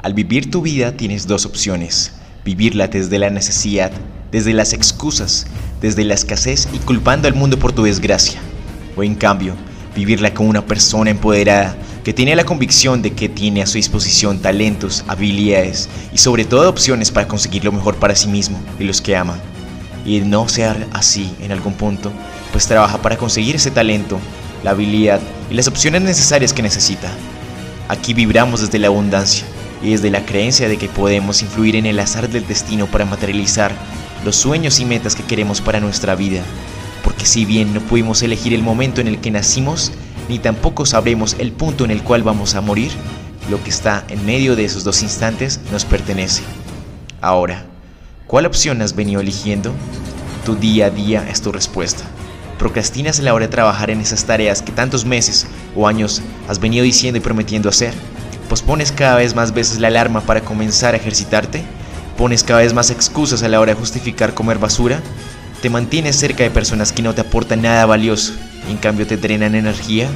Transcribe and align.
Al 0.00 0.14
vivir 0.14 0.48
tu 0.48 0.62
vida 0.62 0.92
tienes 0.92 1.26
dos 1.26 1.44
opciones. 1.44 2.12
Vivirla 2.44 2.86
desde 2.86 3.18
la 3.18 3.30
necesidad, 3.30 3.90
desde 4.30 4.52
las 4.52 4.72
excusas, 4.72 5.46
desde 5.80 6.04
la 6.04 6.14
escasez 6.14 6.68
y 6.72 6.78
culpando 6.78 7.26
al 7.26 7.34
mundo 7.34 7.58
por 7.58 7.72
tu 7.72 7.82
desgracia. 7.82 8.38
O 8.96 9.02
en 9.02 9.16
cambio, 9.16 9.54
vivirla 9.96 10.32
como 10.32 10.50
una 10.50 10.64
persona 10.64 11.10
empoderada 11.10 11.76
que 12.04 12.14
tiene 12.14 12.36
la 12.36 12.44
convicción 12.44 13.02
de 13.02 13.12
que 13.12 13.28
tiene 13.28 13.60
a 13.60 13.66
su 13.66 13.74
disposición 13.74 14.38
talentos, 14.38 15.04
habilidades 15.08 15.88
y 16.12 16.18
sobre 16.18 16.44
todo 16.44 16.70
opciones 16.70 17.10
para 17.10 17.26
conseguir 17.26 17.64
lo 17.64 17.72
mejor 17.72 17.96
para 17.96 18.14
sí 18.14 18.28
mismo 18.28 18.60
y 18.78 18.84
los 18.84 19.02
que 19.02 19.16
ama. 19.16 19.36
Y 20.06 20.20
no 20.20 20.48
ser 20.48 20.86
así 20.92 21.34
en 21.40 21.50
algún 21.50 21.74
punto, 21.74 22.12
pues 22.52 22.68
trabaja 22.68 23.02
para 23.02 23.16
conseguir 23.16 23.56
ese 23.56 23.72
talento, 23.72 24.20
la 24.62 24.70
habilidad 24.70 25.20
y 25.50 25.54
las 25.54 25.66
opciones 25.66 26.02
necesarias 26.02 26.52
que 26.52 26.62
necesita. 26.62 27.10
Aquí 27.88 28.14
vibramos 28.14 28.60
desde 28.60 28.78
la 28.78 28.86
abundancia 28.86 29.44
y 29.82 29.90
desde 29.90 30.10
la 30.10 30.24
creencia 30.24 30.68
de 30.68 30.76
que 30.76 30.88
podemos 30.88 31.42
influir 31.42 31.76
en 31.76 31.86
el 31.86 31.98
azar 32.00 32.28
del 32.28 32.46
destino 32.46 32.86
para 32.86 33.04
materializar 33.04 33.72
los 34.24 34.36
sueños 34.36 34.80
y 34.80 34.84
metas 34.84 35.14
que 35.14 35.22
queremos 35.22 35.60
para 35.60 35.80
nuestra 35.80 36.14
vida. 36.14 36.42
Porque 37.04 37.26
si 37.26 37.44
bien 37.44 37.72
no 37.72 37.80
pudimos 37.80 38.22
elegir 38.22 38.52
el 38.52 38.62
momento 38.62 39.00
en 39.00 39.08
el 39.08 39.20
que 39.20 39.30
nacimos, 39.30 39.92
ni 40.28 40.38
tampoco 40.38 40.84
sabremos 40.84 41.36
el 41.38 41.52
punto 41.52 41.84
en 41.84 41.90
el 41.90 42.02
cual 42.02 42.22
vamos 42.22 42.54
a 42.54 42.60
morir, 42.60 42.90
lo 43.50 43.62
que 43.62 43.70
está 43.70 44.04
en 44.08 44.26
medio 44.26 44.56
de 44.56 44.64
esos 44.64 44.84
dos 44.84 45.02
instantes 45.02 45.60
nos 45.72 45.84
pertenece. 45.84 46.42
Ahora, 47.20 47.64
¿cuál 48.26 48.46
opción 48.46 48.82
has 48.82 48.94
venido 48.94 49.20
eligiendo? 49.20 49.72
Tu 50.44 50.56
día 50.56 50.86
a 50.86 50.90
día 50.90 51.26
es 51.30 51.40
tu 51.40 51.50
respuesta. 51.52 52.04
¿Procrastinas 52.58 53.20
a 53.20 53.22
la 53.22 53.34
hora 53.34 53.46
de 53.46 53.52
trabajar 53.52 53.90
en 53.90 54.00
esas 54.00 54.24
tareas 54.24 54.62
que 54.62 54.72
tantos 54.72 55.04
meses 55.04 55.46
o 55.76 55.86
años 55.86 56.20
has 56.48 56.58
venido 56.58 56.84
diciendo 56.84 57.18
y 57.18 57.20
prometiendo 57.20 57.68
hacer? 57.68 57.94
¿Pospones 58.48 58.92
cada 58.92 59.16
vez 59.16 59.34
más 59.34 59.52
veces 59.52 59.78
la 59.78 59.88
alarma 59.88 60.22
para 60.22 60.40
comenzar 60.40 60.94
a 60.94 60.96
ejercitarte? 60.96 61.62
¿Pones 62.16 62.42
cada 62.44 62.60
vez 62.60 62.72
más 62.72 62.90
excusas 62.90 63.42
a 63.42 63.48
la 63.48 63.60
hora 63.60 63.74
de 63.74 63.78
justificar 63.78 64.32
comer 64.32 64.58
basura? 64.58 65.02
¿Te 65.60 65.68
mantienes 65.68 66.16
cerca 66.16 66.44
de 66.44 66.50
personas 66.50 66.92
que 66.92 67.02
no 67.02 67.14
te 67.14 67.20
aportan 67.20 67.60
nada 67.60 67.84
valioso 67.84 68.32
y 68.66 68.72
en 68.72 68.78
cambio 68.78 69.06
te 69.06 69.18
drenan 69.18 69.54
energía? 69.54 70.08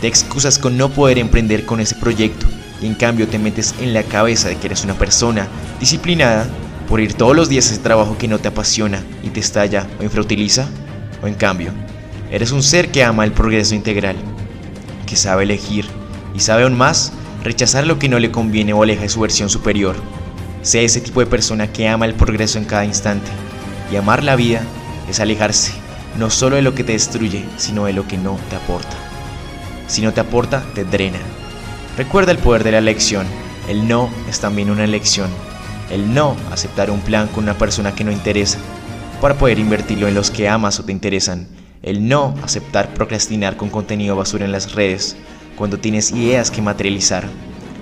¿Te 0.00 0.06
excusas 0.06 0.58
con 0.58 0.78
no 0.78 0.88
poder 0.88 1.18
emprender 1.18 1.66
con 1.66 1.80
ese 1.80 1.96
proyecto 1.96 2.46
y 2.80 2.86
en 2.86 2.94
cambio 2.94 3.28
te 3.28 3.38
metes 3.38 3.74
en 3.78 3.92
la 3.92 4.04
cabeza 4.04 4.48
de 4.48 4.56
que 4.56 4.68
eres 4.68 4.82
una 4.84 4.94
persona 4.94 5.46
disciplinada 5.78 6.46
por 6.88 7.00
ir 7.00 7.12
todos 7.12 7.36
los 7.36 7.50
días 7.50 7.68
a 7.68 7.74
ese 7.74 7.82
trabajo 7.82 8.16
que 8.16 8.28
no 8.28 8.38
te 8.38 8.48
apasiona 8.48 9.02
y 9.22 9.28
te 9.28 9.40
estalla 9.40 9.86
o 10.00 10.02
infrautiliza? 10.02 10.66
¿O 11.22 11.26
en 11.26 11.34
cambio, 11.34 11.72
eres 12.30 12.52
un 12.52 12.62
ser 12.62 12.90
que 12.90 13.04
ama 13.04 13.24
el 13.24 13.32
progreso 13.32 13.74
integral, 13.74 14.16
que 15.04 15.16
sabe 15.16 15.42
elegir 15.42 15.86
y 16.34 16.40
sabe 16.40 16.62
aún 16.62 16.76
más 16.76 17.12
rechazar 17.46 17.86
lo 17.86 17.98
que 17.98 18.08
no 18.08 18.18
le 18.18 18.30
conviene 18.30 18.72
o 18.72 18.82
aleja 18.82 19.02
de 19.02 19.08
su 19.08 19.20
versión 19.20 19.48
superior. 19.48 19.96
Sea 20.62 20.82
ese 20.82 21.00
tipo 21.00 21.20
de 21.20 21.26
persona 21.26 21.72
que 21.72 21.88
ama 21.88 22.04
el 22.04 22.14
progreso 22.14 22.58
en 22.58 22.64
cada 22.64 22.84
instante. 22.84 23.30
Y 23.90 23.96
amar 23.96 24.24
la 24.24 24.36
vida 24.36 24.62
es 25.08 25.20
alejarse 25.20 25.72
no 26.18 26.30
solo 26.30 26.56
de 26.56 26.62
lo 26.62 26.74
que 26.74 26.84
te 26.84 26.92
destruye, 26.92 27.44
sino 27.56 27.84
de 27.84 27.92
lo 27.92 28.06
que 28.06 28.16
no 28.16 28.38
te 28.48 28.56
aporta. 28.56 28.96
Si 29.86 30.02
no 30.02 30.12
te 30.12 30.20
aporta, 30.20 30.64
te 30.74 30.84
drena. 30.84 31.18
Recuerda 31.96 32.32
el 32.32 32.38
poder 32.38 32.64
de 32.64 32.72
la 32.72 32.78
elección. 32.78 33.26
El 33.68 33.86
no 33.86 34.10
es 34.28 34.40
también 34.40 34.70
una 34.70 34.84
elección. 34.84 35.30
El 35.90 36.14
no 36.14 36.36
aceptar 36.50 36.90
un 36.90 37.00
plan 37.00 37.28
con 37.28 37.44
una 37.44 37.58
persona 37.58 37.94
que 37.94 38.04
no 38.04 38.10
interesa, 38.10 38.58
para 39.20 39.34
poder 39.34 39.58
invertirlo 39.58 40.08
en 40.08 40.14
los 40.14 40.30
que 40.30 40.48
amas 40.48 40.80
o 40.80 40.84
te 40.84 40.92
interesan. 40.92 41.46
El 41.82 42.08
no 42.08 42.34
aceptar 42.42 42.92
procrastinar 42.94 43.56
con 43.56 43.70
contenido 43.70 44.16
basura 44.16 44.44
en 44.44 44.52
las 44.52 44.72
redes, 44.72 45.16
cuando 45.56 45.78
tienes 45.78 46.12
ideas 46.12 46.50
que 46.50 46.62
materializar, 46.62 47.24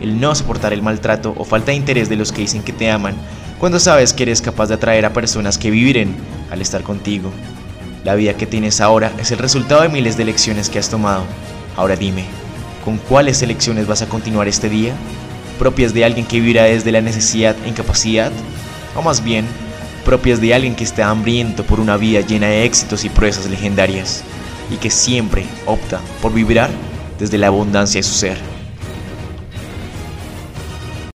el 0.01 0.21
no 0.21 0.35
soportar 0.35 0.73
el 0.73 0.83
maltrato 0.83 1.35
o 1.37 1.45
falta 1.45 1.73
de 1.73 1.77
interés 1.77 2.09
de 2.09 2.17
los 2.17 2.33
que 2.33 2.43
dicen 2.43 2.63
que 2.63 2.73
te 2.73 2.91
aman, 2.91 3.15
cuando 3.59 3.81
sabes 3.81 4.13
que 4.13 4.23
eres 4.23 4.41
capaz 4.41 4.69
de 4.69 4.75
atraer 4.75 5.05
a 5.05 5.13
personas 5.13 5.59
que 5.59 5.71
vivirán 5.71 6.15
al 6.51 6.61
estar 6.61 6.83
contigo. 6.83 7.31
La 8.05 8.15
vida 8.15 8.35
que 8.35 8.47
tienes 8.47 8.81
ahora 8.81 9.13
es 9.19 9.31
el 9.31 9.39
resultado 9.39 9.83
de 9.83 9.89
miles 9.89 10.17
de 10.17 10.23
elecciones 10.23 10.69
que 10.69 10.79
has 10.79 10.89
tomado. 10.89 11.25
Ahora 11.77 11.97
dime, 11.97 12.25
¿con 12.85 12.99
cuáles 12.99 13.43
elecciones 13.43 13.87
vas 13.87 14.03
a 14.03 14.09
continuar 14.09 14.47
este 14.47 14.69
día? 14.69 14.93
¿Propias 15.59 15.95
de 15.95 16.05
alguien 16.05 16.27
que 16.27 16.41
vivirá 16.41 16.65
desde 16.65 16.93
la 16.93 17.01
necesidad 17.01 17.57
e 17.65 17.69
incapacidad? 17.69 18.31
¿O 18.95 19.03
más 19.03 19.25
bien, 19.25 19.47
propias 20.05 20.41
de 20.41 20.55
alguien 20.55 20.75
que 20.75 20.85
está 20.85 21.09
hambriento 21.09 21.65
por 21.65 21.81
una 21.81 21.97
vida 21.97 22.21
llena 22.21 22.49
de 22.49 22.65
éxitos 22.65 23.05
y 23.05 23.09
proezas 23.09 23.47
legendarias 23.47 24.23
y 24.71 24.77
que 24.77 24.91
siempre 24.91 25.47
opta 25.67 26.01
por 26.21 26.33
vibrar 26.33 26.71
desde 27.19 27.39
la 27.39 27.49
abundancia 27.49 27.99
de 27.99 28.03
su 28.03 28.15
ser. 28.15 28.54